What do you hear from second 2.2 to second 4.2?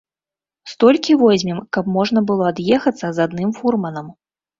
было ад'ехацца з адным фурманам.